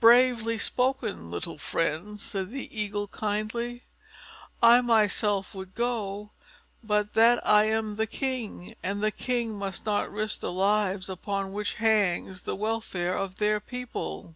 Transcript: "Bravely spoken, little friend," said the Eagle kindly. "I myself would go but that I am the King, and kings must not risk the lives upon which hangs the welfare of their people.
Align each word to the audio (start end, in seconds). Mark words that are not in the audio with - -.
"Bravely 0.00 0.56
spoken, 0.56 1.30
little 1.30 1.58
friend," 1.58 2.18
said 2.18 2.48
the 2.48 2.74
Eagle 2.74 3.06
kindly. 3.08 3.82
"I 4.62 4.80
myself 4.80 5.54
would 5.54 5.74
go 5.74 6.30
but 6.82 7.12
that 7.12 7.46
I 7.46 7.64
am 7.66 7.96
the 7.96 8.06
King, 8.06 8.74
and 8.82 9.04
kings 9.18 9.52
must 9.52 9.84
not 9.84 10.10
risk 10.10 10.40
the 10.40 10.50
lives 10.50 11.10
upon 11.10 11.52
which 11.52 11.74
hangs 11.74 12.40
the 12.44 12.56
welfare 12.56 13.14
of 13.14 13.36
their 13.36 13.60
people. 13.60 14.34